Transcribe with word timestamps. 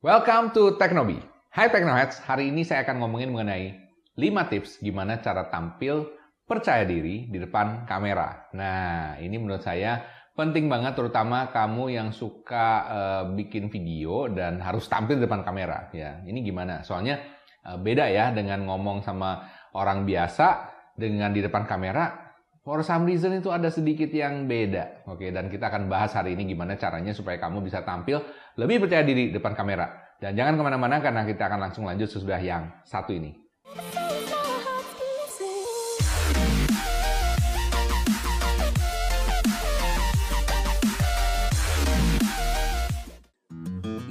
Welcome 0.00 0.56
to 0.56 0.80
Teknobi. 0.80 1.20
Hai 1.52 1.68
Teknoheads, 1.68 2.24
hari 2.24 2.48
ini 2.48 2.64
saya 2.64 2.88
akan 2.88 3.04
ngomongin 3.04 3.36
mengenai 3.36 3.76
5 4.16 4.48
tips 4.48 4.80
gimana 4.80 5.20
cara 5.20 5.52
tampil 5.52 6.08
percaya 6.48 6.88
diri 6.88 7.28
di 7.28 7.36
depan 7.36 7.84
kamera. 7.84 8.48
Nah, 8.56 9.20
ini 9.20 9.36
menurut 9.36 9.60
saya 9.60 10.00
penting 10.32 10.72
banget 10.72 10.96
terutama 10.96 11.52
kamu 11.52 11.92
yang 11.92 12.08
suka 12.16 12.66
uh, 12.88 13.22
bikin 13.36 13.68
video 13.68 14.24
dan 14.32 14.56
harus 14.64 14.88
tampil 14.88 15.20
di 15.20 15.28
depan 15.28 15.44
kamera 15.44 15.92
ya. 15.92 16.24
Ini 16.24 16.48
gimana? 16.48 16.80
Soalnya 16.80 17.20
uh, 17.68 17.76
beda 17.76 18.08
ya 18.08 18.32
dengan 18.32 18.64
ngomong 18.64 19.04
sama 19.04 19.52
orang 19.76 20.08
biasa 20.08 20.64
dengan 20.96 21.28
di 21.28 21.44
depan 21.44 21.68
kamera 21.68 22.29
For 22.70 22.86
some 22.86 23.02
reason 23.02 23.34
itu 23.34 23.50
ada 23.50 23.66
sedikit 23.66 24.06
yang 24.14 24.46
beda. 24.46 25.02
Oke, 25.10 25.34
dan 25.34 25.50
kita 25.50 25.74
akan 25.74 25.90
bahas 25.90 26.14
hari 26.14 26.38
ini 26.38 26.54
gimana 26.54 26.78
caranya 26.78 27.10
supaya 27.10 27.34
kamu 27.34 27.66
bisa 27.66 27.82
tampil 27.82 28.22
lebih 28.54 28.86
percaya 28.86 29.02
diri 29.02 29.34
depan 29.34 29.58
kamera. 29.58 30.14
Dan 30.22 30.38
jangan 30.38 30.54
ke 30.54 30.62
mana-mana 30.62 31.02
karena 31.02 31.26
kita 31.26 31.50
akan 31.50 31.66
langsung 31.66 31.90
lanjut 31.90 32.06
sesudah 32.06 32.38
yang 32.38 32.70
satu 32.86 33.10
ini. 33.10 33.34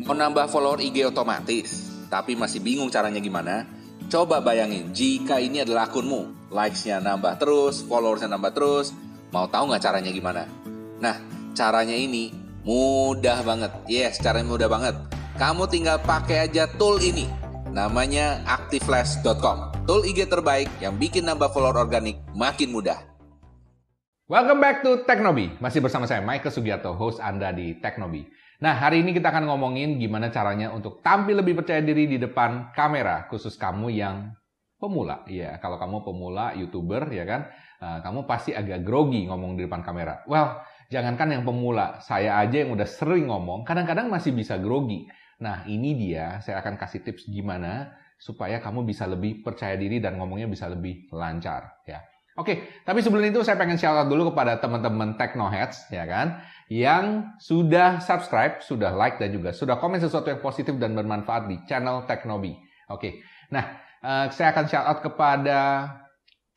Mau 0.03 0.12
nambah 0.12 0.52
follower 0.52 0.84
IG 0.84 1.08
otomatis, 1.08 1.95
tapi 2.12 2.36
masih 2.36 2.59
bingung 2.59 2.91
caranya 2.91 3.23
gimana? 3.23 3.64
Coba 4.12 4.44
bayangin, 4.44 4.91
jika 4.91 5.39
ini 5.39 5.64
adalah 5.64 5.88
akunmu, 5.88 6.39
likes-nya 6.49 6.98
nambah 7.02 7.38
terus, 7.38 7.85
followers-nya 7.85 8.30
nambah 8.34 8.52
terus, 8.53 8.91
mau 9.30 9.45
tahu 9.45 9.70
nggak 9.70 9.84
caranya 9.85 10.12
gimana? 10.12 10.44
Nah, 10.98 11.16
caranya 11.53 11.94
ini 11.94 12.34
mudah 12.66 13.45
banget. 13.45 13.72
Yes, 13.85 14.17
caranya 14.17 14.49
mudah 14.49 14.70
banget. 14.70 14.95
Kamu 15.38 15.70
tinggal 15.72 16.02
pakai 16.03 16.49
aja 16.49 16.67
tool 16.75 16.99
ini. 16.99 17.30
Namanya 17.70 18.41
activeflash.com. 18.49 19.86
Tool 19.86 20.06
IG 20.06 20.25
terbaik 20.25 20.69
yang 20.81 20.97
bikin 20.97 21.25
nambah 21.30 21.53
follower 21.53 21.86
organik 21.86 22.17
makin 22.33 22.73
mudah. 22.73 22.97
Welcome 24.30 24.61
back 24.61 24.86
to 24.86 25.06
Teknobi. 25.09 25.58
Masih 25.58 25.81
bersama 25.81 26.06
saya 26.06 26.22
Michael 26.22 26.53
Sugiarto, 26.53 26.94
host 26.94 27.17
Anda 27.17 27.50
di 27.50 27.78
Teknobi. 27.81 28.30
Nah, 28.61 28.75
hari 28.75 29.02
ini 29.02 29.16
kita 29.16 29.31
akan 29.31 29.50
ngomongin 29.50 29.97
gimana 29.97 30.30
caranya 30.30 30.69
untuk 30.69 31.00
tampil 31.02 31.39
lebih 31.39 31.58
percaya 31.58 31.80
diri 31.81 32.06
di 32.06 32.17
depan 32.19 32.75
kamera, 32.75 33.25
khusus 33.31 33.56
kamu 33.56 33.89
yang 33.89 34.36
pemula. 34.80 35.27
Ya, 35.27 35.59
kalau 35.59 35.75
kamu 35.75 36.08
pemula, 36.08 36.55
YouTuber, 36.55 37.11
ya 37.11 37.27
kan, 37.27 37.52
uh, 37.83 37.99
kamu 37.99 38.23
pasti 38.25 38.55
agak 38.55 38.81
grogi 38.88 39.27
ngomong 39.27 39.59
di 39.59 39.67
depan 39.67 39.83
kamera. 39.83 40.23
Well, 40.25 40.63
jangankan 40.88 41.35
yang 41.35 41.44
pemula, 41.44 41.99
saya 41.99 42.39
aja 42.39 42.63
yang 42.66 42.73
udah 42.73 42.88
sering 42.88 43.27
ngomong, 43.27 43.67
kadang-kadang 43.67 44.07
masih 44.07 44.31
bisa 44.31 44.55
grogi. 44.57 45.05
Nah, 45.44 45.67
ini 45.67 45.94
dia, 45.95 46.39
saya 46.39 46.63
akan 46.63 46.80
kasih 46.80 47.03
tips 47.03 47.27
gimana 47.27 47.94
supaya 48.19 48.59
kamu 48.59 48.83
bisa 48.83 49.07
lebih 49.07 49.44
percaya 49.44 49.80
diri 49.80 50.03
dan 50.03 50.19
ngomongnya 50.19 50.47
bisa 50.47 50.67
lebih 50.67 51.07
lancar, 51.11 51.83
ya. 51.88 52.03
Oke, 52.39 52.83
tapi 52.88 53.03
sebelum 53.03 53.27
itu 53.27 53.44
saya 53.44 53.59
pengen 53.59 53.75
shout 53.75 54.00
out 54.00 54.07
dulu 54.07 54.31
kepada 54.31 54.63
teman-teman 54.63 55.19
Technoheads, 55.19 55.91
ya 55.91 56.07
kan, 56.07 56.39
yang 56.72 57.35
sudah 57.35 58.00
subscribe, 58.00 58.63
sudah 58.63 58.95
like, 58.95 59.19
dan 59.19 59.35
juga 59.35 59.52
sudah 59.52 59.75
komen 59.75 60.00
sesuatu 60.00 60.31
yang 60.31 60.39
positif 60.39 60.80
dan 60.80 60.95
bermanfaat 60.95 61.52
di 61.52 61.59
channel 61.67 62.07
Teknobi. 62.07 62.55
Oke, 62.88 63.19
nah, 63.52 63.83
uh, 64.03 64.25
saya 64.31 64.55
akan 64.55 64.66
shout 64.67 64.86
out 64.86 65.00
kepada 65.03 65.59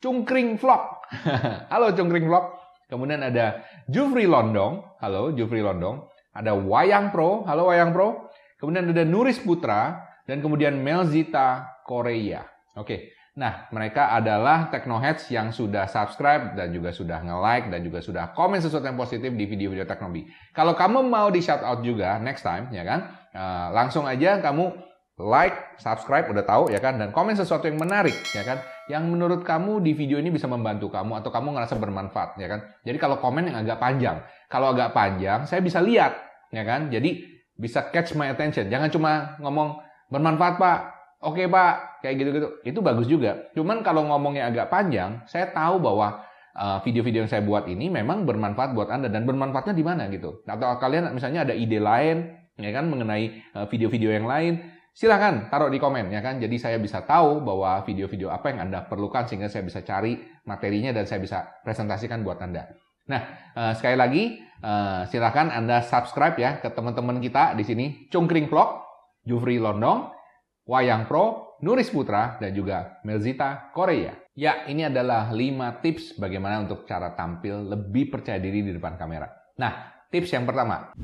Cungkring 0.03 0.59
Vlog. 0.59 0.83
halo 1.71 1.95
Cungkring 1.95 2.27
Vlog. 2.27 2.59
Kemudian 2.91 3.23
ada 3.23 3.63
Jufri 3.87 4.27
Londong. 4.27 4.83
Halo 4.99 5.31
Jufri 5.33 5.63
Londong. 5.63 6.03
Ada 6.35 6.53
Wayang 6.53 7.15
Pro. 7.15 7.47
Halo 7.47 7.71
Wayang 7.71 7.95
Pro. 7.95 8.29
Kemudian 8.59 8.91
ada 8.91 9.03
Nuris 9.07 9.39
Putra. 9.39 10.03
Dan 10.23 10.39
kemudian 10.39 10.79
Melzita 10.79 11.67
Korea. 11.83 12.47
Oke, 12.79 13.11
Nah, 13.33 13.65
mereka 13.73 14.13
adalah 14.13 14.69
Teknoheads 14.69 15.25
yang 15.33 15.49
sudah 15.49 15.89
subscribe 15.89 16.53
dan 16.53 16.69
juga 16.69 16.93
sudah 16.93 17.17
nge-like 17.25 17.73
dan 17.73 17.81
juga 17.81 17.97
sudah 17.97 18.29
komen 18.29 18.61
sesuatu 18.61 18.85
yang 18.85 18.93
positif 18.93 19.33
di 19.33 19.49
video-video 19.49 19.89
Teknobi. 19.89 20.29
Kalau 20.53 20.77
kamu 20.77 21.01
mau 21.09 21.33
di 21.33 21.41
shout 21.41 21.65
out 21.65 21.81
juga 21.81 22.21
next 22.21 22.45
time, 22.45 22.69
ya 22.69 22.85
kan? 22.85 23.09
Uh, 23.33 23.67
langsung 23.73 24.05
aja 24.05 24.37
kamu 24.37 24.77
like, 25.21 25.77
subscribe, 25.77 26.25
udah 26.29 26.41
tahu 26.41 26.73
ya 26.73 26.81
kan? 26.81 26.97
Dan 26.97 27.13
komen 27.13 27.37
sesuatu 27.37 27.69
yang 27.69 27.77
menarik, 27.77 28.15
ya 28.33 28.41
kan? 28.41 28.57
Yang 28.89 29.03
menurut 29.09 29.41
kamu 29.45 29.85
di 29.85 29.93
video 29.93 30.17
ini 30.17 30.33
bisa 30.33 30.49
membantu 30.49 30.89
kamu 30.89 31.21
atau 31.21 31.29
kamu 31.29 31.53
ngerasa 31.53 31.77
bermanfaat, 31.77 32.37
ya 32.41 32.47
kan? 32.49 32.59
Jadi 32.81 32.97
kalau 32.97 33.21
komen 33.21 33.49
yang 33.49 33.57
agak 33.61 33.77
panjang, 33.77 34.25
kalau 34.49 34.73
agak 34.73 34.91
panjang, 34.91 35.45
saya 35.45 35.61
bisa 35.61 35.77
lihat, 35.79 36.17
ya 36.49 36.65
kan? 36.65 36.89
Jadi 36.89 37.23
bisa 37.53 37.85
catch 37.93 38.17
my 38.17 38.33
attention. 38.33 38.65
Jangan 38.67 38.89
cuma 38.89 39.37
ngomong 39.37 39.77
bermanfaat 40.09 40.57
pak, 40.57 40.79
Oke 41.23 41.47
Pak, 41.47 42.03
kayak 42.03 42.15
gitu-gitu. 42.19 42.47
Itu 42.67 42.79
bagus 42.83 43.07
juga. 43.07 43.47
Cuman 43.55 43.79
kalau 43.79 44.03
ngomongnya 44.11 44.51
agak 44.51 44.67
panjang, 44.67 45.23
saya 45.23 45.47
tahu 45.55 45.79
bahwa 45.79 46.19
uh, 46.51 46.83
video-video 46.83 47.23
yang 47.23 47.31
saya 47.31 47.39
buat 47.39 47.63
ini 47.71 47.87
memang 47.87 48.27
bermanfaat 48.27 48.75
buat 48.75 48.91
Anda 48.91 49.07
dan 49.07 49.23
bermanfaatnya 49.23 49.71
di 49.71 49.87
mana 49.87 50.11
gitu. 50.11 50.43
Atau 50.43 50.67
kalian 50.83 51.15
misalnya 51.15 51.47
ada 51.47 51.55
ide 51.55 51.79
lain 51.79 52.43
ya 52.59 52.69
kan 52.75 52.85
mengenai 52.91 53.39
uh, 53.55 53.65
video-video 53.71 54.11
yang 54.11 54.27
lain, 54.27 54.61
silahkan 54.93 55.49
taruh 55.49 55.73
di 55.73 55.81
komen 55.81 56.13
ya 56.13 56.21
kan. 56.21 56.37
Jadi 56.37 56.55
saya 56.61 56.77
bisa 56.77 57.01
tahu 57.03 57.41
bahwa 57.41 57.81
video-video 57.83 58.29
apa 58.29 58.53
yang 58.53 58.69
Anda 58.69 58.85
perlukan 58.85 59.25
sehingga 59.25 59.49
saya 59.49 59.65
bisa 59.65 59.81
cari 59.81 60.21
materinya 60.45 60.93
dan 60.93 61.09
saya 61.09 61.19
bisa 61.19 61.61
presentasikan 61.65 62.21
buat 62.21 62.39
Anda. 62.39 62.69
Nah, 63.09 63.21
uh, 63.57 63.73
sekali 63.75 63.97
lagi 63.99 64.23
uh, 64.63 65.03
silahkan 65.11 65.51
Anda 65.51 65.83
subscribe 65.83 66.39
ya 66.39 66.63
ke 66.63 66.71
teman-teman 66.71 67.19
kita 67.19 67.57
di 67.57 67.67
sini 67.67 67.85
Cungkring 68.07 68.47
Vlog, 68.47 68.79
Jufri 69.27 69.59
Londong, 69.59 70.13
Wayang 70.63 71.11
Pro, 71.11 71.57
Nuris 71.59 71.91
Putra, 71.91 72.39
dan 72.39 72.55
juga 72.55 73.03
Melzita 73.03 73.73
Korea. 73.75 74.15
Ya, 74.33 74.65
ini 74.65 74.87
adalah 74.87 75.29
5 75.29 75.83
tips 75.83 76.17
bagaimana 76.17 76.63
untuk 76.63 76.87
cara 76.87 77.11
tampil 77.13 77.69
lebih 77.69 78.09
percaya 78.09 78.39
diri 78.39 78.63
di 78.63 78.71
depan 78.71 78.95
kamera. 78.95 79.27
Nah, 79.59 80.07
tips 80.09 80.31
yang 80.33 80.47
pertama. 80.47 80.95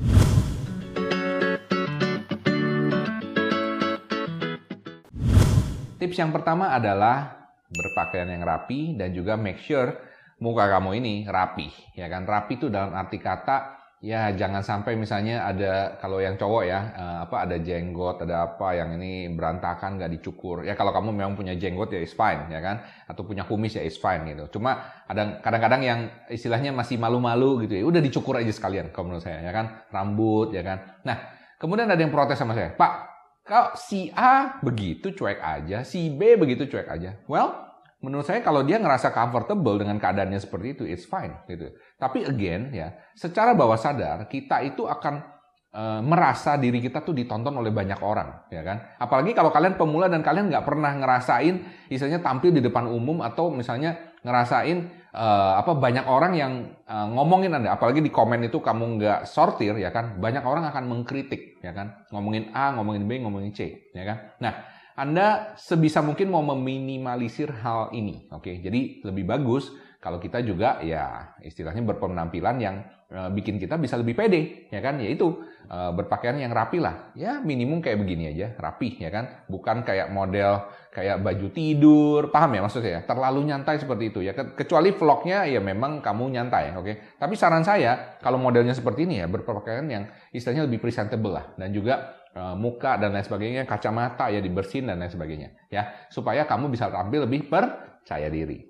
Tips 6.00 6.16
yang 6.16 6.32
pertama 6.32 6.72
adalah 6.72 7.44
berpakaian 7.68 8.32
yang 8.32 8.48
rapi 8.48 8.96
dan 8.96 9.12
juga 9.12 9.36
make 9.36 9.60
sure 9.60 9.92
muka 10.40 10.72
kamu 10.72 11.04
ini 11.04 11.16
rapi. 11.28 11.68
Ya 12.00 12.08
kan, 12.08 12.24
rapi 12.24 12.56
itu 12.56 12.72
dalam 12.72 12.96
arti 12.96 13.20
kata 13.20 13.78
ya 14.00 14.32
jangan 14.32 14.64
sampai 14.64 14.96
misalnya 14.96 15.44
ada 15.44 16.00
kalau 16.00 16.24
yang 16.24 16.40
cowok 16.40 16.64
ya 16.64 16.80
uh, 16.96 17.18
apa 17.28 17.44
ada 17.44 17.60
jenggot 17.60 18.24
ada 18.24 18.48
apa 18.48 18.72
yang 18.72 18.96
ini 18.96 19.28
berantakan 19.36 20.00
nggak 20.00 20.16
dicukur. 20.16 20.64
Ya 20.64 20.80
kalau 20.80 20.96
kamu 20.96 21.12
memang 21.12 21.36
punya 21.36 21.52
jenggot 21.60 21.92
ya 21.92 22.00
is 22.00 22.16
fine 22.16 22.48
ya 22.48 22.64
kan? 22.64 22.80
Atau 23.04 23.28
punya 23.28 23.44
kumis 23.44 23.76
ya 23.76 23.84
is 23.84 24.00
fine 24.00 24.24
gitu. 24.32 24.56
Cuma 24.56 25.04
ada 25.04 25.44
kadang-kadang 25.44 25.84
yang 25.84 26.00
istilahnya 26.32 26.72
masih 26.72 26.96
malu-malu 26.96 27.68
gitu 27.68 27.76
ya 27.76 27.84
udah 27.84 28.00
dicukur 28.00 28.40
aja 28.40 28.56
sekalian 28.56 28.96
kalau 28.96 29.12
menurut 29.12 29.28
saya 29.28 29.44
ya 29.44 29.52
kan? 29.52 29.84
Rambut 29.92 30.56
ya 30.56 30.64
kan? 30.64 31.04
Nah 31.04 31.20
kemudian 31.60 31.92
ada 31.92 32.00
yang 32.00 32.16
protes 32.16 32.40
sama 32.40 32.56
saya 32.56 32.72
pak 32.72 33.19
kalau 33.50 33.74
si 33.74 34.14
A 34.14 34.62
begitu 34.62 35.10
cuek 35.18 35.42
aja 35.42 35.82
si 35.82 36.14
B 36.14 36.38
begitu 36.38 36.70
cuek 36.70 36.86
aja 36.86 37.18
well 37.26 37.70
menurut 38.00 38.24
saya 38.24 38.40
kalau 38.40 38.64
dia 38.64 38.80
ngerasa 38.80 39.12
comfortable 39.12 39.76
dengan 39.76 40.00
keadaannya 40.00 40.40
seperti 40.40 40.68
itu, 40.76 40.84
it's 40.88 41.04
fine 41.04 41.36
gitu. 41.52 41.76
Tapi 42.00 42.24
again 42.24 42.72
ya, 42.72 42.96
secara 43.12 43.52
bawah 43.52 43.76
sadar 43.76 44.24
kita 44.32 44.64
itu 44.64 44.88
akan 44.88 45.39
e, 45.70 45.84
merasa 46.02 46.58
diri 46.58 46.82
kita 46.82 47.06
tuh 47.06 47.14
ditonton 47.14 47.54
oleh 47.56 47.70
banyak 47.70 48.02
orang, 48.02 48.50
ya 48.50 48.62
kan? 48.66 48.78
Apalagi 48.98 49.32
kalau 49.38 49.54
kalian 49.54 49.78
pemula 49.78 50.10
dan 50.10 50.26
kalian 50.26 50.50
nggak 50.50 50.66
pernah 50.66 50.92
ngerasain, 50.98 51.88
misalnya 51.90 52.20
tampil 52.20 52.54
di 52.54 52.62
depan 52.62 52.90
umum 52.90 53.22
atau 53.22 53.54
misalnya 53.54 54.18
ngerasain 54.26 54.78
e, 55.14 55.28
apa 55.56 55.72
banyak 55.78 56.06
orang 56.06 56.34
yang 56.36 56.54
e, 56.84 56.96
ngomongin 57.14 57.56
anda, 57.56 57.78
apalagi 57.78 58.02
di 58.02 58.12
komen 58.12 58.46
itu 58.50 58.60
kamu 58.60 59.00
nggak 59.00 59.20
sortir, 59.30 59.78
ya 59.78 59.94
kan? 59.94 60.18
Banyak 60.18 60.44
orang 60.44 60.68
akan 60.70 60.84
mengkritik, 60.90 61.62
ya 61.62 61.72
kan? 61.72 62.06
Ngomongin 62.10 62.52
A, 62.52 62.74
ngomongin 62.74 63.06
B, 63.06 63.22
ngomongin 63.22 63.54
C, 63.54 63.90
ya 63.94 64.04
kan? 64.04 64.18
Nah 64.42 64.54
anda 65.00 65.56
sebisa 65.56 66.04
mungkin 66.04 66.28
mau 66.28 66.44
meminimalisir 66.44 67.48
hal 67.64 67.96
ini. 67.96 68.28
Oke, 68.36 68.60
jadi 68.60 69.00
lebih 69.08 69.24
bagus 69.32 69.72
kalau 70.00 70.18
kita 70.18 70.40
juga 70.42 70.80
ya 70.80 71.36
istilahnya 71.44 71.84
berpenampilan 71.84 72.56
yang 72.60 72.76
e, 73.12 73.20
bikin 73.36 73.60
kita 73.60 73.76
bisa 73.76 74.00
lebih 74.00 74.16
pede, 74.16 74.72
ya 74.72 74.80
kan? 74.80 74.98
Yaitu 74.98 75.44
e, 75.68 75.78
berpakaian 75.96 76.40
yang 76.40 76.56
rapi 76.56 76.80
lah. 76.80 77.12
Ya 77.20 77.44
minimum 77.44 77.84
kayak 77.84 78.00
begini 78.00 78.32
aja, 78.32 78.56
rapi, 78.56 78.96
ya 78.96 79.12
kan? 79.12 79.46
Bukan 79.52 79.84
kayak 79.84 80.10
model 80.10 80.72
kayak 80.96 81.20
baju 81.20 81.48
tidur, 81.52 82.32
paham 82.32 82.56
ya 82.56 82.62
maksudnya? 82.64 83.04
Terlalu 83.04 83.52
nyantai 83.52 83.76
seperti 83.78 84.16
itu 84.16 84.24
ya. 84.24 84.32
Kecuali 84.34 84.96
vlognya 84.96 85.44
ya 85.46 85.60
memang 85.60 86.00
kamu 86.00 86.32
nyantai, 86.32 86.74
oke? 86.80 87.20
Tapi 87.20 87.34
saran 87.36 87.68
saya 87.68 88.20
kalau 88.24 88.40
modelnya 88.40 88.72
seperti 88.72 89.04
ini 89.04 89.20
ya 89.20 89.28
berpakaian 89.28 89.84
yang 89.86 90.08
istilahnya 90.32 90.66
lebih 90.66 90.80
presentable 90.80 91.36
lah 91.36 91.46
dan 91.60 91.76
juga 91.76 92.20
Eh, 92.30 92.56
muka 92.56 92.94
dan 93.02 93.10
lain 93.10 93.26
sebagainya, 93.26 93.66
kacamata 93.66 94.30
ya 94.30 94.38
dibersihin 94.38 94.86
dan 94.86 95.02
lain 95.02 95.10
sebagainya 95.10 95.50
ya 95.74 96.08
supaya 96.14 96.46
kamu 96.46 96.70
bisa 96.70 96.86
tampil 96.94 97.26
lebih 97.26 97.50
percaya 97.50 98.30
diri. 98.30 98.70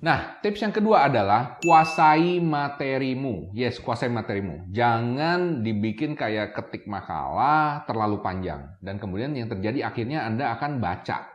Nah, 0.00 0.40
tips 0.40 0.64
yang 0.64 0.72
kedua 0.72 1.12
adalah 1.12 1.60
kuasai 1.60 2.40
materimu. 2.40 3.52
Yes, 3.52 3.84
kuasai 3.84 4.08
materimu. 4.08 4.72
Jangan 4.72 5.60
dibikin 5.60 6.16
kayak 6.16 6.56
ketik 6.56 6.88
makalah 6.88 7.84
terlalu 7.84 8.24
panjang. 8.24 8.80
Dan 8.80 8.96
kemudian 8.96 9.36
yang 9.36 9.52
terjadi 9.52 9.92
akhirnya 9.92 10.24
Anda 10.24 10.56
akan 10.56 10.80
baca. 10.80 11.28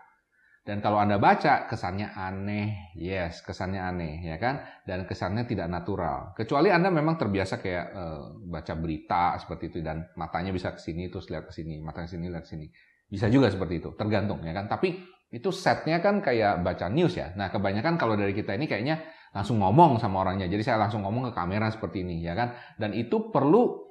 Dan 0.65 0.81
kalau 0.81 0.97
Anda 0.97 1.21
baca, 1.21 1.69
kesannya 1.69 2.09
aneh. 2.17 2.97
Yes, 2.97 3.45
kesannya 3.45 3.85
aneh, 3.85 4.25
ya 4.25 4.41
kan? 4.41 4.65
Dan 4.81 5.05
kesannya 5.05 5.45
tidak 5.45 5.69
natural. 5.69 6.33
Kecuali 6.33 6.73
Anda 6.73 6.89
memang 6.89 7.21
terbiasa 7.21 7.61
kayak 7.61 7.85
uh, 7.93 8.41
baca 8.49 8.73
berita 8.73 9.37
seperti 9.37 9.69
itu. 9.69 9.79
Dan 9.85 10.09
matanya 10.17 10.49
bisa 10.49 10.73
ke 10.73 10.81
sini, 10.81 11.13
terus 11.13 11.29
lihat 11.29 11.45
ke 11.45 11.53
sini. 11.53 11.85
Matanya 11.85 12.09
sini, 12.09 12.33
lihat 12.33 12.49
ke 12.49 12.57
sini. 12.57 12.65
Bisa 13.05 13.29
juga 13.29 13.53
seperti 13.53 13.77
itu, 13.77 13.93
tergantung, 13.93 14.41
ya 14.41 14.57
kan? 14.57 14.65
Tapi 14.65 14.97
itu 15.33 15.49
setnya 15.49 15.99
kan 15.99 16.21
kayak 16.21 16.61
baca 16.61 16.89
news 16.89 17.17
ya. 17.17 17.33
Nah 17.33 17.49
kebanyakan 17.49 17.97
kalau 17.97 18.13
dari 18.15 18.31
kita 18.31 18.53
ini 18.53 18.69
kayaknya 18.69 19.01
langsung 19.35 19.59
ngomong 19.59 19.99
sama 19.99 20.23
orangnya. 20.23 20.47
Jadi 20.47 20.63
saya 20.63 20.79
langsung 20.79 21.03
ngomong 21.03 21.29
ke 21.29 21.33
kamera 21.35 21.67
seperti 21.67 22.07
ini 22.07 22.23
ya 22.23 22.37
kan. 22.37 22.55
Dan 22.79 22.95
itu 22.95 23.33
perlu 23.33 23.83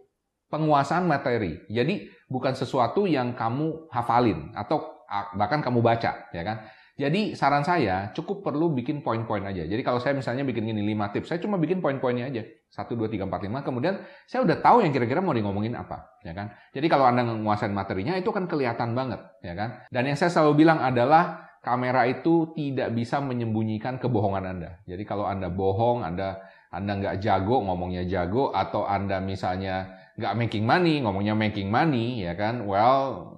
penguasaan 0.49 1.05
materi. 1.05 1.67
Jadi 1.69 2.09
bukan 2.31 2.57
sesuatu 2.57 3.05
yang 3.05 3.37
kamu 3.37 3.91
hafalin 3.93 4.55
atau 4.57 5.05
bahkan 5.37 5.61
kamu 5.61 5.85
baca 5.85 6.33
ya 6.33 6.43
kan. 6.47 6.65
Jadi 6.95 7.35
saran 7.35 7.67
saya 7.67 8.15
cukup 8.15 8.47
perlu 8.47 8.71
bikin 8.71 9.03
poin-poin 9.03 9.43
aja. 9.43 9.67
Jadi 9.67 9.83
kalau 9.83 9.99
saya 9.99 10.15
misalnya 10.15 10.47
bikin 10.47 10.63
gini 10.63 10.95
5 10.95 11.11
tips, 11.11 11.27
saya 11.27 11.43
cuma 11.43 11.59
bikin 11.59 11.83
poin-poinnya 11.83 12.31
aja. 12.31 12.47
1, 12.47 12.95
2, 12.95 13.11
3, 13.11 13.27
4, 13.27 13.51
5. 13.51 13.67
Kemudian 13.67 13.99
saya 14.31 14.47
udah 14.47 14.63
tahu 14.63 14.87
yang 14.87 14.95
kira-kira 14.95 15.19
mau 15.19 15.35
di 15.35 15.43
ngomongin 15.43 15.75
apa. 15.75 16.23
ya 16.23 16.31
kan? 16.31 16.55
Jadi 16.71 16.87
kalau 16.87 17.11
Anda 17.11 17.27
menguasai 17.27 17.75
materinya 17.75 18.15
itu 18.15 18.31
kan 18.31 18.47
kelihatan 18.47 18.95
banget. 18.95 19.27
ya 19.43 19.59
kan? 19.59 19.83
Dan 19.91 20.07
yang 20.07 20.15
saya 20.15 20.31
selalu 20.31 20.63
bilang 20.63 20.79
adalah 20.79 21.51
kamera 21.65 22.07
itu 22.07 22.55
tidak 22.55 22.95
bisa 22.95 23.19
menyembunyikan 23.19 23.99
kebohongan 23.99 24.45
Anda. 24.45 24.71
Jadi 24.87 25.03
kalau 25.03 25.27
Anda 25.27 25.51
bohong, 25.51 26.07
Anda 26.07 26.47
Anda 26.75 26.93
nggak 26.99 27.17
jago, 27.23 27.63
ngomongnya 27.63 28.07
jago, 28.07 28.55
atau 28.55 28.87
Anda 28.87 29.19
misalnya 29.19 29.95
nggak 30.15 30.35
making 30.39 30.65
money, 30.67 31.03
ngomongnya 31.03 31.35
making 31.35 31.71
money, 31.71 32.23
ya 32.23 32.35
kan? 32.39 32.67
Well, 32.67 33.34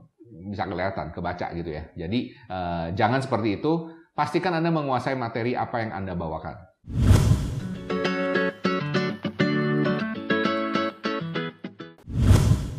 bisa 0.47 0.65
kelihatan, 0.65 1.11
kebaca 1.11 1.51
gitu 1.53 1.71
ya. 1.75 1.91
Jadi 1.99 2.31
uh, 2.47 2.95
jangan 2.95 3.21
seperti 3.21 3.59
itu. 3.59 3.91
Pastikan 4.17 4.57
Anda 4.57 4.73
menguasai 4.73 5.13
materi 5.13 5.53
apa 5.53 5.85
yang 5.85 5.93
Anda 5.93 6.17
bawakan. 6.17 6.57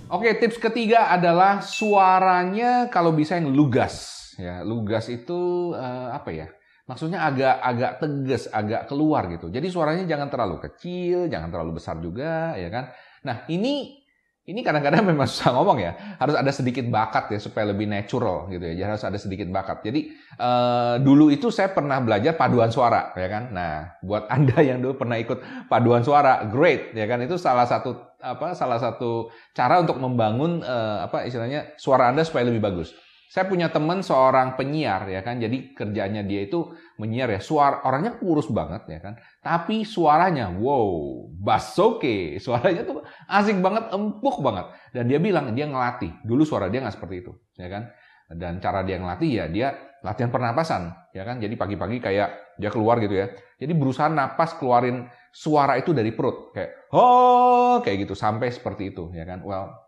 Oke, 0.07 0.33
tips 0.39 0.57
ketiga 0.57 1.13
adalah 1.13 1.61
suaranya 1.61 2.89
kalau 2.89 3.13
bisa 3.13 3.37
yang 3.37 3.53
lugas. 3.53 4.17
Ya, 4.41 4.65
lugas 4.65 5.11
itu 5.13 5.75
uh, 5.77 6.09
apa 6.09 6.33
ya? 6.33 6.47
Maksudnya 6.87 7.21
agak 7.21 7.59
agak 7.59 7.91
tegas, 7.99 8.43
agak 8.49 8.87
keluar 8.87 9.27
gitu. 9.27 9.51
Jadi 9.51 9.67
suaranya 9.67 10.07
jangan 10.07 10.31
terlalu 10.31 10.57
kecil, 10.63 11.27
jangan 11.27 11.51
terlalu 11.51 11.77
besar 11.77 11.99
juga, 11.99 12.55
ya 12.55 12.71
kan? 12.71 12.89
Nah, 13.27 13.43
ini 13.51 14.06
ini 14.47 14.63
kadang-kadang 14.63 15.03
memang 15.11 15.27
susah 15.27 15.51
ngomong 15.51 15.77
ya. 15.83 15.91
Harus 16.17 16.35
ada 16.39 16.51
sedikit 16.55 16.87
bakat 16.87 17.35
ya 17.35 17.39
supaya 17.43 17.67
lebih 17.75 17.85
natural 17.85 18.47
gitu 18.47 18.63
ya. 18.63 18.87
Harus 18.87 19.03
ada 19.03 19.19
sedikit 19.19 19.51
bakat. 19.51 19.83
Jadi 19.83 20.15
uh, 20.39 20.95
dulu 21.03 21.27
itu 21.27 21.51
saya 21.51 21.75
pernah 21.75 21.99
belajar 21.99 22.39
paduan 22.39 22.71
suara 22.71 23.11
ya 23.19 23.27
kan. 23.27 23.51
Nah, 23.51 23.99
buat 23.99 24.25
Anda 24.35 24.57
yang 24.63 24.79
dulu 24.79 25.03
pernah 25.03 25.19
ikut 25.19 25.67
paduan 25.67 26.01
suara, 26.01 26.47
great 26.47 26.95
ya 26.95 27.03
kan. 27.05 27.19
Itu 27.19 27.35
salah 27.35 27.67
satu 27.67 28.15
apa 28.17 28.57
salah 28.57 28.81
satu 28.81 29.29
cara 29.53 29.83
untuk 29.83 30.01
membangun 30.01 30.65
uh, 30.65 31.05
apa 31.05 31.27
istilahnya 31.27 31.77
suara 31.77 32.09
Anda 32.09 32.23
supaya 32.23 32.47
lebih 32.47 32.63
bagus. 32.63 32.95
Saya 33.27 33.43
punya 33.43 33.67
teman 33.67 33.99
seorang 33.99 34.55
penyiar 34.55 35.03
ya 35.11 35.19
kan, 35.19 35.35
jadi 35.35 35.75
kerjanya 35.75 36.23
dia 36.23 36.47
itu 36.47 36.71
menyiar 36.95 37.35
ya. 37.35 37.41
Suara 37.43 37.83
orangnya 37.83 38.15
kurus 38.15 38.47
banget 38.47 38.87
ya 38.87 38.99
kan, 39.03 39.19
tapi 39.43 39.83
suaranya 39.83 40.47
wow, 40.47 41.27
bass 41.35 41.75
oke, 41.75 41.99
okay. 41.99 42.21
suaranya 42.39 42.87
tuh 42.87 43.03
asik 43.27 43.59
banget, 43.59 43.91
empuk 43.91 44.39
banget. 44.39 44.71
Dan 44.95 45.11
dia 45.11 45.19
bilang 45.19 45.51
dia 45.51 45.67
ngelatih. 45.67 46.23
Dulu 46.23 46.47
suara 46.47 46.71
dia 46.71 46.79
nggak 46.79 46.95
seperti 46.95 47.15
itu, 47.19 47.35
ya 47.59 47.67
kan. 47.67 47.91
Dan 48.31 48.63
cara 48.63 48.87
dia 48.87 48.95
ngelatih 48.95 49.31
ya 49.31 49.45
dia 49.51 49.67
latihan 50.07 50.31
pernapasan, 50.31 51.11
ya 51.11 51.27
kan. 51.27 51.43
Jadi 51.43 51.59
pagi-pagi 51.59 51.99
kayak 51.99 52.55
dia 52.55 52.71
keluar 52.71 53.03
gitu 53.03 53.11
ya. 53.11 53.27
Jadi 53.59 53.75
berusaha 53.75 54.07
napas 54.07 54.55
keluarin 54.55 55.03
suara 55.35 55.77
itu 55.77 55.93
dari 55.93 56.09
perut 56.15 56.49
kayak 56.55 56.89
oh 56.97 57.77
kayak 57.85 58.09
gitu 58.09 58.17
sampai 58.17 58.49
seperti 58.49 58.95
itu 58.95 59.11
ya 59.13 59.27
kan. 59.27 59.43
Well, 59.43 59.86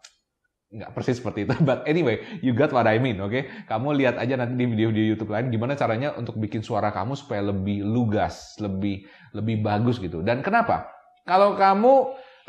nggak 0.69 0.91
persis 0.93 1.17
seperti 1.17 1.49
itu. 1.49 1.53
But 1.67 1.85
anyway, 1.89 2.21
you 2.45 2.53
got 2.53 2.69
what 2.69 2.85
I 2.85 3.01
mean, 3.01 3.17
oke? 3.19 3.33
Okay? 3.33 3.43
Kamu 3.65 3.93
lihat 3.97 4.21
aja 4.21 4.37
nanti 4.37 4.53
di 4.53 4.65
video-video 4.69 5.17
YouTube 5.17 5.33
lain 5.33 5.49
gimana 5.49 5.73
caranya 5.73 6.13
untuk 6.15 6.37
bikin 6.37 6.61
suara 6.61 6.93
kamu 6.93 7.17
supaya 7.17 7.49
lebih 7.49 7.81
lugas, 7.81 8.57
lebih 8.61 9.05
lebih 9.33 9.65
bagus 9.65 9.97
gitu. 9.97 10.21
Dan 10.21 10.45
kenapa? 10.45 10.89
Kalau 11.25 11.57
kamu 11.57 11.93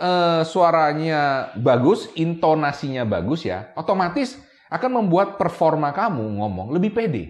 uh, 0.01 0.43
suaranya 0.45 1.53
bagus, 1.57 2.13
intonasinya 2.17 3.09
bagus 3.09 3.49
ya, 3.49 3.73
otomatis 3.77 4.37
akan 4.71 5.03
membuat 5.03 5.37
performa 5.41 5.91
kamu 5.91 6.41
ngomong 6.41 6.71
lebih 6.77 6.95
pede. 6.95 7.25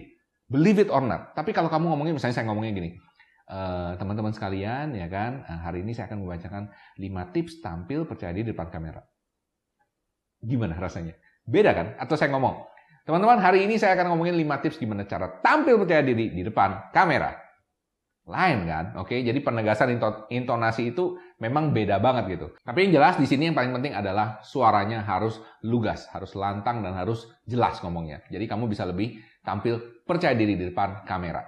Believe 0.51 0.83
it 0.83 0.91
or 0.91 0.99
not. 0.99 1.31
Tapi 1.31 1.55
kalau 1.55 1.71
kamu 1.71 1.95
ngomongin, 1.95 2.13
misalnya 2.19 2.35
saya 2.35 2.45
ngomongnya 2.51 2.75
gini, 2.75 2.91
eh, 3.47 3.91
teman-teman 3.95 4.29
uh, 4.29 4.35
sekalian 4.35 4.91
ya 4.91 5.07
kan, 5.07 5.47
uh, 5.47 5.63
hari 5.63 5.79
ini 5.79 5.95
saya 5.95 6.11
akan 6.11 6.27
membacakan 6.27 6.67
5 6.99 7.31
tips 7.31 7.63
tampil 7.63 8.03
percaya 8.03 8.35
diri 8.35 8.51
di 8.51 8.51
depan 8.51 8.67
kamera 8.67 8.99
Gimana 10.41 10.73
rasanya? 10.75 11.13
Beda 11.45 11.71
kan? 11.77 11.93
Atau 12.01 12.17
saya 12.17 12.33
ngomong, 12.33 12.65
teman-teman 13.05 13.37
hari 13.37 13.69
ini 13.69 13.77
saya 13.77 13.93
akan 13.93 14.13
ngomongin 14.13 14.33
5 14.37 14.63
tips 14.65 14.77
gimana 14.81 15.05
cara 15.05 15.29
tampil 15.41 15.77
percaya 15.77 16.01
diri 16.01 16.33
di 16.33 16.41
depan 16.41 16.89
kamera. 16.89 17.37
Lain 18.29 18.69
kan? 18.69 18.93
Oke, 19.01 19.17
jadi 19.25 19.37
penegasan 19.41 19.97
intonasi 20.29 20.93
itu 20.93 21.17
memang 21.41 21.73
beda 21.73 21.97
banget 21.97 22.37
gitu. 22.37 22.53
Tapi 22.61 22.85
yang 22.85 23.01
jelas 23.01 23.17
di 23.17 23.25
sini 23.25 23.49
yang 23.49 23.57
paling 23.57 23.73
penting 23.73 23.97
adalah 23.97 24.37
suaranya 24.45 25.01
harus 25.01 25.41
lugas, 25.65 26.05
harus 26.13 26.37
lantang 26.37 26.85
dan 26.85 26.93
harus 26.93 27.25
jelas 27.49 27.81
ngomongnya. 27.81 28.21
Jadi 28.29 28.45
kamu 28.45 28.69
bisa 28.69 28.85
lebih 28.85 29.17
tampil 29.41 30.05
percaya 30.05 30.37
diri 30.37 30.53
di 30.53 30.69
depan 30.69 31.01
kamera. 31.01 31.41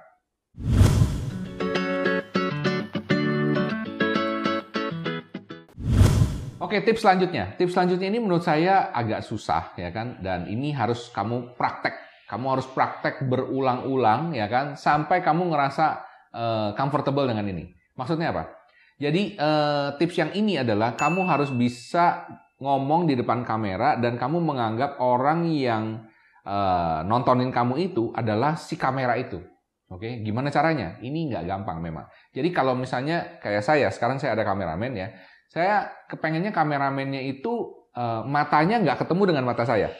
Oke, 6.63 6.80
tips 6.80 7.04
selanjutnya. 7.04 7.60
Tips 7.60 7.75
selanjutnya 7.75 8.07
ini 8.07 8.24
menurut 8.24 8.39
saya 8.39 8.88
agak 8.95 9.19
susah 9.27 9.75
ya 9.75 9.92
kan 9.92 10.24
dan 10.24 10.48
ini 10.48 10.71
harus 10.71 11.12
kamu 11.12 11.60
praktek. 11.60 11.92
Kamu 12.31 12.56
harus 12.56 12.63
praktek 12.71 13.27
berulang-ulang 13.27 14.31
ya 14.31 14.48
kan 14.48 14.80
sampai 14.80 15.19
kamu 15.19 15.51
ngerasa 15.51 15.86
uh, 16.31 16.69
comfortable 16.80 17.27
dengan 17.27 17.44
ini. 17.51 17.68
Maksudnya 18.00 18.31
apa? 18.31 18.48
Jadi 18.95 19.36
uh, 19.36 20.00
tips 20.00 20.15
yang 20.15 20.31
ini 20.31 20.56
adalah 20.56 20.95
kamu 20.95 21.27
harus 21.27 21.51
bisa 21.51 22.32
ngomong 22.63 23.12
di 23.12 23.20
depan 23.20 23.43
kamera 23.43 24.00
dan 24.00 24.15
kamu 24.15 24.39
menganggap 24.39 25.03
orang 25.03 25.51
yang 25.51 26.08
uh, 26.48 27.03
nontonin 27.03 27.51
kamu 27.51 27.91
itu 27.91 28.15
adalah 28.15 28.55
si 28.55 28.79
kamera 28.79 29.20
itu. 29.20 29.43
Oke, 29.91 30.24
gimana 30.24 30.48
caranya? 30.48 30.96
Ini 31.03 31.27
nggak 31.29 31.43
gampang 31.43 31.77
memang. 31.84 32.08
Jadi 32.32 32.50
kalau 32.50 32.74
misalnya 32.74 33.38
kayak 33.43 33.62
saya, 33.62 33.91
sekarang 33.93 34.17
saya 34.17 34.34
ada 34.34 34.41
kameramen 34.41 34.96
ya, 34.96 35.13
saya 35.53 35.93
kepengennya 36.10 36.50
kameramennya 36.50 37.22
itu 37.22 37.86
uh, 37.93 38.25
matanya 38.25 38.81
nggak 38.81 39.05
ketemu 39.05 39.24
dengan 39.29 39.45
mata 39.45 39.69
saya. 39.69 39.93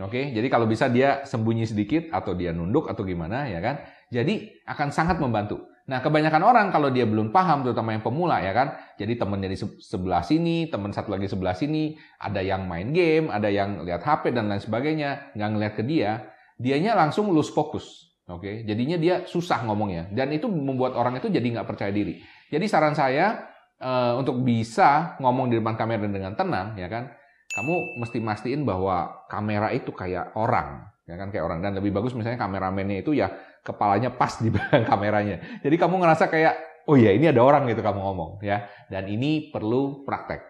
Oke, 0.00 0.30
jadi 0.32 0.46
kalau 0.48 0.64
bisa 0.64 0.88
dia 0.88 1.26
sembunyi 1.26 1.68
sedikit 1.68 2.08
atau 2.14 2.32
dia 2.32 2.54
nunduk 2.54 2.88
atau 2.88 3.04
gimana 3.04 3.50
ya 3.50 3.60
kan. 3.60 3.84
Jadi 4.08 4.64
akan 4.64 4.88
sangat 4.88 5.20
membantu. 5.20 5.68
Nah, 5.88 5.98
kebanyakan 6.04 6.42
orang 6.44 6.66
kalau 6.70 6.88
dia 6.88 7.04
belum 7.04 7.34
paham, 7.34 7.66
terutama 7.66 7.92
yang 7.96 8.04
pemula 8.04 8.38
ya 8.40 8.54
kan. 8.54 8.78
Jadi 8.96 9.18
temennya 9.18 9.50
di 9.50 9.58
sebelah 9.58 10.22
sini, 10.22 10.70
teman 10.70 10.94
satu 10.94 11.12
lagi 11.12 11.26
sebelah 11.26 11.56
sini, 11.56 11.98
ada 12.22 12.38
yang 12.40 12.64
main 12.64 12.94
game, 12.94 13.28
ada 13.28 13.50
yang 13.50 13.82
lihat 13.82 14.06
HP 14.06 14.30
dan 14.32 14.48
lain 14.48 14.62
sebagainya, 14.62 15.34
nggak 15.34 15.48
ngeliat 15.50 15.74
ke 15.74 15.82
dia, 15.82 16.30
dianya 16.56 16.94
langsung 16.94 17.28
lose 17.34 17.50
fokus. 17.50 18.08
Oke, 18.28 18.62
jadinya 18.68 19.00
dia 19.00 19.24
susah 19.24 19.64
ngomongnya 19.64 20.12
dan 20.12 20.28
itu 20.28 20.52
membuat 20.52 20.92
orang 20.92 21.16
itu 21.16 21.32
jadi 21.32 21.44
nggak 21.58 21.68
percaya 21.68 21.88
diri. 21.88 22.20
Jadi 22.52 22.64
saran 22.68 22.92
saya 22.92 23.48
uh, 23.82 24.18
untuk 24.18 24.42
bisa 24.42 25.18
ngomong 25.22 25.50
di 25.50 25.58
depan 25.58 25.78
kamera 25.78 26.06
dengan 26.06 26.34
tenang, 26.34 26.74
ya 26.74 26.90
kan? 26.90 27.14
Kamu 27.48 27.98
mesti 27.98 28.20
mastiin 28.20 28.62
bahwa 28.62 29.24
kamera 29.26 29.72
itu 29.72 29.90
kayak 29.90 30.36
orang, 30.36 30.84
ya 31.08 31.16
kan 31.16 31.32
kayak 31.32 31.44
orang. 31.48 31.58
Dan 31.64 31.78
lebih 31.80 31.90
bagus 31.96 32.12
misalnya 32.12 32.38
kameramennya 32.38 33.00
itu 33.02 33.16
ya 33.16 33.32
kepalanya 33.64 34.14
pas 34.14 34.36
di 34.38 34.50
belakang 34.54 34.84
kameranya. 34.84 35.62
Jadi 35.64 35.76
kamu 35.80 35.96
ngerasa 35.98 36.28
kayak, 36.28 36.84
oh 36.86 36.94
iya 36.94 37.14
ini 37.16 37.30
ada 37.30 37.40
orang 37.42 37.66
gitu 37.66 37.80
kamu 37.80 37.98
ngomong, 37.98 38.30
ya. 38.44 38.68
Dan 38.92 39.08
ini 39.08 39.48
perlu 39.48 40.04
praktek. 40.04 40.44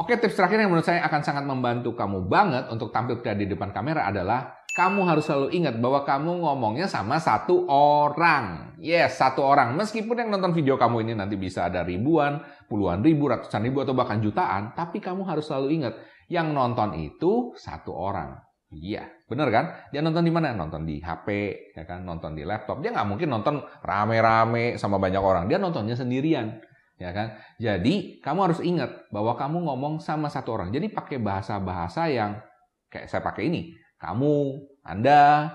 Oke, 0.00 0.16
tips 0.16 0.32
terakhir 0.32 0.64
yang 0.64 0.74
menurut 0.74 0.88
saya 0.88 1.06
akan 1.06 1.22
sangat 1.22 1.44
membantu 1.46 1.94
kamu 1.94 2.26
banget 2.26 2.66
untuk 2.72 2.90
tampil 2.90 3.22
di 3.36 3.46
depan 3.46 3.70
kamera 3.70 4.10
adalah 4.10 4.59
kamu 4.70 5.02
harus 5.02 5.26
selalu 5.26 5.50
ingat 5.50 5.74
bahwa 5.82 6.06
kamu 6.06 6.46
ngomongnya 6.46 6.86
sama 6.86 7.18
satu 7.18 7.66
orang. 7.70 8.74
Yes, 8.78 9.18
satu 9.18 9.42
orang. 9.42 9.74
Meskipun 9.74 10.14
yang 10.22 10.30
nonton 10.30 10.54
video 10.54 10.78
kamu 10.78 11.02
ini 11.02 11.12
nanti 11.18 11.34
bisa 11.34 11.66
ada 11.66 11.82
ribuan, 11.82 12.38
puluhan 12.70 13.02
ribu, 13.02 13.26
ratusan 13.26 13.66
ribu, 13.66 13.82
atau 13.82 13.92
bahkan 13.98 14.22
jutaan, 14.22 14.72
tapi 14.78 15.02
kamu 15.02 15.26
harus 15.26 15.50
selalu 15.50 15.68
ingat, 15.82 15.94
yang 16.30 16.54
nonton 16.54 16.94
itu 16.96 17.52
satu 17.58 17.90
orang. 17.90 18.38
Iya, 18.70 19.10
bener 19.26 19.50
kan? 19.50 19.64
Dia 19.90 19.98
nonton 19.98 20.22
di 20.22 20.30
mana? 20.30 20.54
Nonton 20.54 20.86
di 20.86 21.02
HP, 21.02 21.28
ya 21.74 21.82
kan? 21.82 22.06
Nonton 22.06 22.38
di 22.38 22.46
laptop. 22.46 22.78
Dia 22.78 22.94
nggak 22.94 23.08
mungkin 23.10 23.26
nonton 23.26 23.66
rame-rame 23.82 24.78
sama 24.78 25.02
banyak 25.02 25.18
orang. 25.18 25.50
Dia 25.50 25.58
nontonnya 25.58 25.98
sendirian, 25.98 26.62
ya 26.94 27.10
kan? 27.10 27.34
Jadi 27.58 28.22
kamu 28.22 28.38
harus 28.46 28.62
ingat 28.62 29.10
bahwa 29.10 29.34
kamu 29.34 29.66
ngomong 29.66 29.98
sama 29.98 30.30
satu 30.30 30.54
orang. 30.54 30.70
Jadi 30.70 30.86
pakai 30.86 31.18
bahasa-bahasa 31.18 32.06
yang 32.14 32.38
kayak 32.86 33.10
saya 33.10 33.26
pakai 33.26 33.50
ini. 33.50 33.79
Kamu, 34.00 34.34
Anda, 34.82 35.52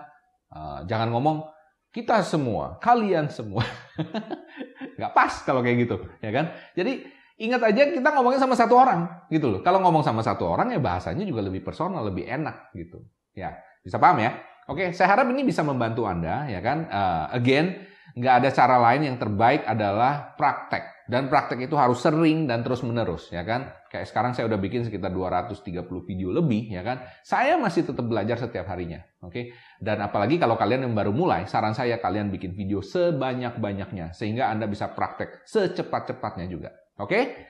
uh, 0.54 0.86
jangan 0.86 1.10
ngomong 1.10 1.50
kita 1.90 2.22
semua, 2.22 2.78
kalian 2.78 3.34
semua. 3.34 3.66
nggak 5.02 5.12
pas 5.12 5.34
kalau 5.44 5.66
kayak 5.66 5.90
gitu, 5.90 5.98
ya 6.22 6.30
kan? 6.30 6.54
Jadi 6.78 7.16
Ingat 7.36 7.62
aja 7.68 7.92
kita 7.92 8.10
ngomongin 8.16 8.40
sama 8.40 8.56
satu 8.56 8.80
orang 8.80 9.28
gitu 9.28 9.52
loh. 9.52 9.60
Kalau 9.60 9.84
ngomong 9.84 10.08
sama 10.08 10.24
satu 10.24 10.48
orang 10.48 10.72
ya 10.72 10.80
bahasanya 10.80 11.28
juga 11.28 11.44
lebih 11.44 11.68
personal, 11.68 12.08
lebih 12.08 12.24
enak 12.24 12.72
gitu. 12.72 13.04
Ya, 13.36 13.60
bisa 13.84 14.00
paham 14.00 14.24
ya? 14.24 14.40
Oke, 14.72 14.96
saya 14.96 15.12
harap 15.12 15.28
ini 15.28 15.44
bisa 15.44 15.60
membantu 15.60 16.08
Anda 16.08 16.48
ya 16.48 16.64
kan. 16.64 16.88
Uh, 16.88 17.26
again, 17.36 17.84
nggak 18.16 18.36
ada 18.40 18.50
cara 18.56 18.80
lain 18.80 19.12
yang 19.12 19.18
terbaik 19.20 19.68
adalah 19.68 20.32
praktek. 20.40 21.12
Dan 21.12 21.28
praktek 21.28 21.68
itu 21.68 21.76
harus 21.76 22.00
sering 22.00 22.48
dan 22.48 22.64
terus 22.64 22.80
menerus 22.88 23.28
ya 23.36 23.44
kan. 23.44 23.68
Kayak 23.96 24.12
sekarang 24.12 24.36
saya 24.36 24.52
udah 24.52 24.60
bikin 24.60 24.84
sekitar 24.84 25.08
230 25.16 25.88
video 26.04 26.36
lebih 26.36 26.68
ya 26.68 26.84
kan. 26.84 27.08
Saya 27.24 27.56
masih 27.56 27.88
tetap 27.88 28.04
belajar 28.04 28.36
setiap 28.36 28.68
harinya. 28.68 29.00
Oke. 29.24 29.56
Dan 29.80 30.04
apalagi 30.04 30.36
kalau 30.36 30.60
kalian 30.60 30.84
yang 30.84 30.92
baru 30.92 31.16
mulai, 31.16 31.48
saran 31.48 31.72
saya 31.72 31.96
kalian 32.04 32.28
bikin 32.28 32.52
video 32.52 32.84
sebanyak-banyaknya 32.84 34.12
sehingga 34.12 34.52
Anda 34.52 34.68
bisa 34.68 34.92
praktek 34.92 35.48
secepat-cepatnya 35.48 36.52
juga. 36.52 36.76
Oke? 37.00 37.48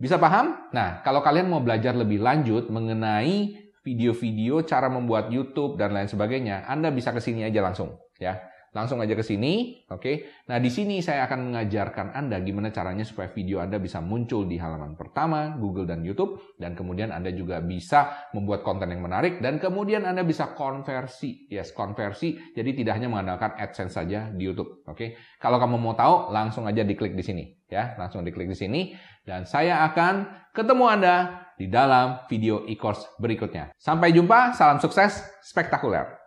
Bisa 0.00 0.16
paham? 0.16 0.72
Nah, 0.72 1.04
kalau 1.04 1.20
kalian 1.20 1.52
mau 1.52 1.60
belajar 1.60 1.92
lebih 1.92 2.24
lanjut 2.24 2.72
mengenai 2.72 3.60
video-video, 3.84 4.64
cara 4.64 4.88
membuat 4.88 5.28
YouTube 5.28 5.76
dan 5.76 5.92
lain 5.92 6.08
sebagainya, 6.08 6.64
Anda 6.64 6.88
bisa 6.88 7.12
ke 7.12 7.20
sini 7.20 7.44
aja 7.44 7.60
langsung, 7.60 8.00
ya. 8.16 8.40
Langsung 8.72 9.04
aja 9.04 9.12
ke 9.12 9.20
sini, 9.20 9.84
oke. 9.92 10.00
Okay? 10.00 10.16
Nah, 10.48 10.56
di 10.56 10.72
sini 10.72 11.04
saya 11.04 11.28
akan 11.28 11.52
mengajarkan 11.52 12.16
Anda 12.16 12.40
gimana 12.40 12.72
caranya 12.72 13.04
supaya 13.04 13.28
video 13.28 13.60
Anda 13.60 13.76
bisa 13.76 14.00
muncul 14.00 14.48
di 14.48 14.56
halaman 14.56 14.96
pertama 14.96 15.60
Google 15.60 15.84
dan 15.84 16.00
YouTube 16.00 16.56
dan 16.56 16.72
kemudian 16.72 17.12
Anda 17.12 17.36
juga 17.36 17.60
bisa 17.60 18.32
membuat 18.32 18.64
konten 18.64 18.88
yang 18.88 19.04
menarik 19.04 19.44
dan 19.44 19.60
kemudian 19.60 20.08
Anda 20.08 20.24
bisa 20.24 20.56
konversi, 20.56 21.52
yes, 21.52 21.76
konversi. 21.76 22.40
Jadi 22.56 22.72
tidak 22.80 22.96
hanya 22.96 23.12
mengandalkan 23.12 23.60
AdSense 23.60 23.92
saja 23.92 24.32
di 24.32 24.48
YouTube, 24.48 24.88
oke. 24.88 24.96
Okay? 24.96 25.08
Kalau 25.36 25.60
kamu 25.60 25.76
mau 25.76 25.92
tahu, 25.92 26.32
langsung 26.32 26.64
aja 26.64 26.80
diklik 26.80 27.12
di 27.12 27.20
sini, 27.20 27.44
ya. 27.68 27.92
Langsung 28.00 28.24
diklik 28.24 28.48
di 28.48 28.56
sini 28.56 28.80
dan 29.28 29.44
saya 29.44 29.84
akan 29.92 30.48
ketemu 30.56 30.84
Anda 30.88 31.16
di 31.60 31.68
dalam 31.68 32.24
video 32.24 32.64
e-course 32.64 33.20
berikutnya. 33.20 33.76
Sampai 33.76 34.16
jumpa, 34.16 34.56
salam 34.56 34.80
sukses 34.80 35.20
spektakuler. 35.44 36.21